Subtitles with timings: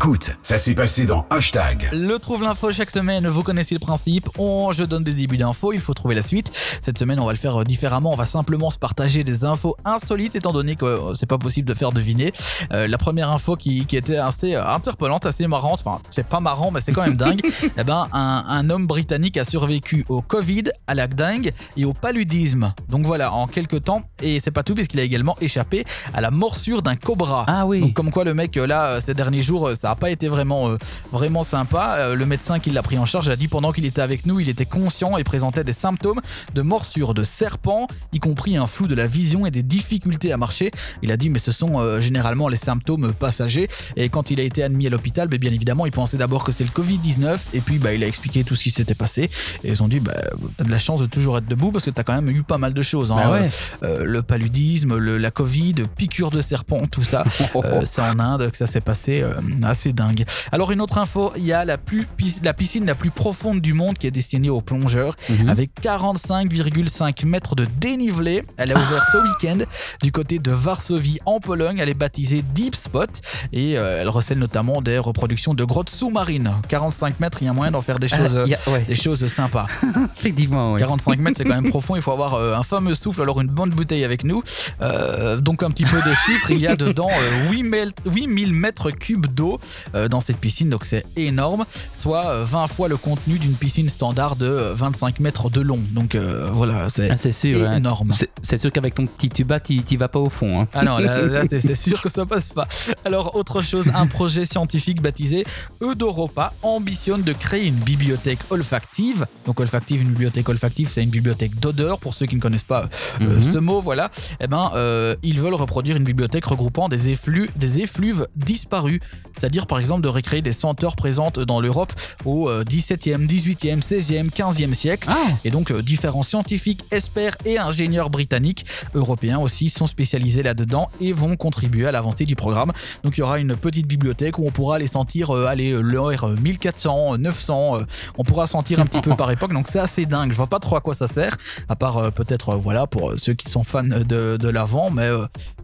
[0.00, 1.88] Écoute, ça s'est passé dans Hashtag.
[1.92, 4.28] Le trouve l'info chaque semaine, vous connaissez le principe.
[4.38, 6.52] On, je donne des débuts d'infos, il faut trouver la suite.
[6.80, 8.12] Cette semaine, on va le faire euh, différemment.
[8.12, 11.68] On va simplement se partager des infos insolites, étant donné que euh, c'est pas possible
[11.68, 12.32] de faire deviner.
[12.72, 16.70] Euh, la première info qui, qui était assez interpellante, assez marrante, enfin, c'est pas marrant,
[16.70, 17.40] mais c'est quand même dingue.
[17.76, 21.92] Eh ben, un, un homme britannique a survécu au Covid, à la dingue et au
[21.92, 22.72] paludisme.
[22.88, 24.02] Donc voilà, en quelques temps.
[24.22, 27.44] Et c'est pas tout, puisqu'il a également échappé à la morsure d'un cobra.
[27.46, 27.80] Ah oui.
[27.80, 30.28] Donc comme quoi le mec là euh, ces derniers jours euh, ça a pas été
[30.28, 30.76] vraiment euh,
[31.12, 32.14] vraiment sympa.
[32.14, 34.48] Le médecin qui l'a pris en charge a dit pendant qu'il était avec nous il
[34.48, 36.20] était conscient et présentait des symptômes
[36.54, 40.36] de morsure de serpent, y compris un flou de la vision et des difficultés à
[40.36, 40.70] marcher.
[41.02, 44.42] Il a dit mais ce sont euh, généralement les symptômes passagers et quand il a
[44.42, 47.60] été admis à l'hôpital ben, bien évidemment il pensait d'abord que c'est le Covid-19 et
[47.60, 49.30] puis bah, il a expliqué tout ce qui s'était passé
[49.64, 50.12] et ils ont dit bah,
[50.58, 52.74] de la chance de toujours être debout parce que t'as quand même eu pas mal
[52.74, 53.10] de choses.
[53.12, 53.16] hein.
[53.16, 53.50] Bah ouais.
[53.82, 57.24] Euh, le paludisme, le- la Covid, piqûre de serpent, tout ça.
[57.64, 59.32] Euh, c'est en Inde que ça s'est passé, euh,
[59.64, 60.24] assez dingue.
[60.52, 62.06] Alors une autre info, il y a la, plus,
[62.42, 65.48] la piscine la plus profonde du monde qui est destinée aux plongeurs, Mhm.
[65.48, 68.42] avec 45,5 mètres de dénivelé.
[68.56, 69.58] Elle a ouvert ce week-end
[70.02, 71.78] du côté de Varsovie en Pologne.
[71.80, 73.08] Elle est baptisée Deep Spot
[73.52, 76.52] et euh, elle recèle notamment des reproductions de grottes sous-marines.
[76.68, 79.26] 45 mètres, il y a moyen d'en faire des choses, Ah, a- ouais, des choses
[79.26, 79.66] sympas.
[80.18, 80.80] effectivement, ouais.
[80.80, 81.96] 45 mètres, c'est quand même profond.
[81.96, 84.42] Il faut avoir euh, un fameux souffle, alors une bonne bouteille avec nous.
[84.80, 86.50] Euh, donc, un petit peu de chiffres.
[86.50, 89.58] Il y a dedans euh, 8000 8000 mètres cubes d'eau
[89.94, 90.68] euh, dans cette piscine.
[90.70, 91.64] Donc, c'est énorme.
[91.92, 95.80] Soit euh, 20 fois le contenu d'une piscine standard de euh, 25 mètres de long.
[95.92, 97.76] Donc, euh, voilà, c'est Ah, hein.
[97.76, 98.12] énorme.
[98.42, 100.60] C'est- sûr qu'avec ton petit tuba, tu vas pas au fond.
[100.62, 100.68] hein.
[100.74, 102.66] Ah non, là, c'est sûr que ça passe pas.
[103.04, 105.44] Alors, autre chose, un projet scientifique baptisé
[105.82, 109.26] Eudoropa ambitionne de créer une bibliothèque olfactive.
[109.46, 110.57] Donc, olfactive, une bibliothèque olfactive,
[110.88, 112.88] c'est une bibliothèque d'odeur, pour ceux qui ne connaissent pas
[113.20, 113.52] euh, Mhm.
[113.52, 114.10] ce mot, voilà.
[114.40, 119.00] Eh ben, euh, ils veulent reproduire une bibliothèque regroupant des, efflux, des effluves disparus.
[119.36, 121.92] C'est-à-dire, par exemple, de recréer des senteurs présentes dans l'Europe
[122.24, 125.08] au 17e, 18e, 16e, 15e siècle.
[125.10, 130.90] Ah, Et donc, euh, différents scientifiques, experts et ingénieurs britanniques, européens aussi, sont spécialisés là-dedans
[131.00, 132.72] et vont contribuer à l'avancée du programme.
[133.04, 135.80] Donc, il y aura une petite bibliothèque où on pourra les sentir, euh, aller euh,
[135.80, 137.84] l'heure euh, 1400, euh, 900, euh,
[138.16, 139.52] on pourra sentir un petit peu par époque.
[139.52, 140.32] Donc, c'est assez dingue.
[140.32, 141.36] Je vois pas trop à quoi ça sert,
[141.68, 144.90] à part euh, peut-être, euh, voilà, pour euh, ceux qui sont fans de, de l'avant,
[144.90, 145.08] mais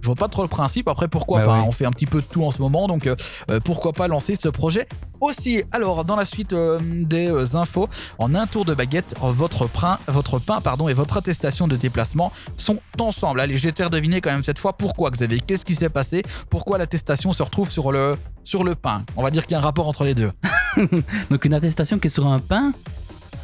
[0.00, 0.88] je vois pas trop le principe.
[0.88, 1.58] Après, pourquoi Bah pas?
[1.60, 1.64] oui.
[1.66, 3.08] On fait un petit peu de tout en ce moment, donc
[3.64, 4.86] pourquoi pas lancer ce projet
[5.20, 5.62] aussi.
[5.72, 10.60] Alors, dans la suite des infos, en un tour de baguette, votre pain, votre pain
[10.60, 13.40] pardon, et votre attestation de déplacement sont ensemble.
[13.40, 15.40] Allez, je vais te faire deviner quand même cette fois pourquoi, Xavier.
[15.40, 16.22] Qu'est-ce qui s'est passé?
[16.50, 19.02] Pourquoi l'attestation se retrouve sur le, sur le pain?
[19.16, 20.30] On va dire qu'il y a un rapport entre les deux.
[21.30, 22.72] donc une attestation qui est sur un pain?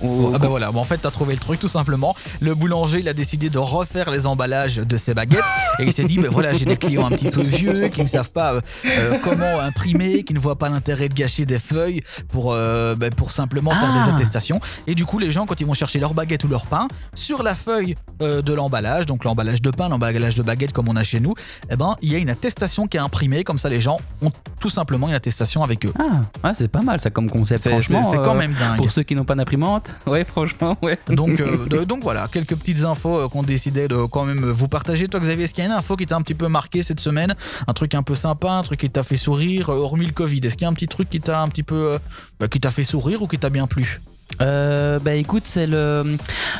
[0.02, 2.14] Ou- Ah bah voilà, bon, en fait, t'as trouvé le truc tout simplement.
[2.40, 5.44] Le boulanger, il a décidé de refaire les emballages de ses baguettes
[5.78, 8.06] et il s'est dit, ben voilà, j'ai des clients un petit peu vieux qui ne
[8.06, 12.00] savent pas euh, euh, comment imprimer, qui ne voient pas l'intérêt de gâcher des feuilles
[12.28, 14.04] pour, euh, pour simplement faire Ah.
[14.06, 14.60] des attestations.
[14.86, 17.42] Et du coup, les gens, quand ils vont chercher leur baguette ou leur pain, sur
[17.42, 21.04] la feuille euh, de l'emballage, donc l'emballage de pain, l'emballage de baguette comme on a
[21.04, 21.34] chez nous,
[21.70, 24.30] eh ben, il y a une attestation qui est imprimée, comme ça les gens ont
[24.58, 25.92] tout simplement une attestation avec eux.
[25.98, 28.02] Ah, ouais, c'est pas mal ça comme concept, C'est franchement.
[28.02, 28.76] c'est- c'est quand même dingue.
[28.78, 30.98] Pour ceux qui n'ont pas d'imprimante, ouais, franchement, ouais.
[31.08, 34.68] Donc, euh, de- donc voilà, quelques petites infos euh, qu'on décidait de quand même vous
[34.68, 35.08] partager.
[35.08, 37.00] Toi, Xavier, est-ce qu'il y a une info qui t'a un petit peu marqué cette
[37.00, 37.34] semaine?
[37.66, 40.40] Un truc un peu sympa, un truc qui t'a fait sourire, euh, hormis le Covid
[40.44, 41.74] Est-ce qu'il y a un petit truc qui t'a un petit peu.
[41.94, 41.98] euh,
[42.38, 44.00] bah, qui t'a fait sourire ou qui t'a bien plu?
[44.42, 46.16] Euh, bah écoute, c'est le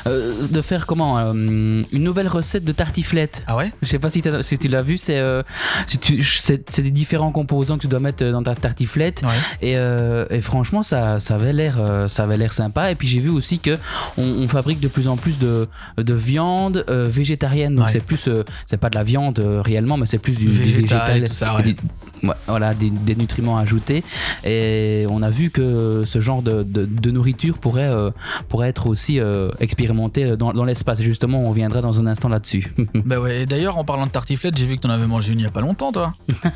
[0.07, 3.43] euh, de faire comment euh, une nouvelle recette de tartiflette.
[3.47, 3.73] Ah ouais?
[3.83, 5.43] Je sais pas si, tu l'as vu, c'est euh,
[5.87, 9.23] c'est c'est des différents composants que tu dois mettre dans ta tartiflette.
[9.23, 9.69] Ouais.
[9.69, 12.91] Et, et franchement, ça, ça avait l'air, ça avait l'air sympa.
[12.91, 13.79] Et puis j'ai vu aussi que
[14.19, 15.67] on, on fabrique de plus en plus de,
[15.97, 17.77] de viande végétarienne.
[17.77, 17.93] Donc Ouais.
[17.93, 18.29] c'est plus,
[18.67, 21.35] c'est pas de la viande réellement, mais c'est plus du, du Végétal et végétal, tout
[21.35, 21.75] ça, ouais.
[22.23, 24.03] Ouais, voilà, des, des nutriments ajoutés.
[24.45, 28.11] Et on a vu que ce genre de, de, de nourriture pourrait, euh,
[28.49, 31.01] pourrait être aussi euh, expérimenté dans, dans l'espace.
[31.01, 32.73] Justement, on reviendra dans un instant là-dessus.
[33.07, 35.41] Bah ouais, et d'ailleurs, en parlant de tartiflette, j'ai vu que t'en avais mangé une
[35.41, 36.13] il y a pas longtemps, toi.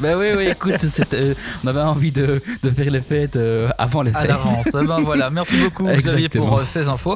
[0.00, 0.74] Ben oui, oui, écoute,
[1.14, 4.28] euh, on avait envie de, de faire les fêtes euh, avant les À fêtes.
[4.30, 4.68] l'avance.
[4.72, 7.12] ben voilà, merci beaucoup, Xavier, pour euh, ces infos.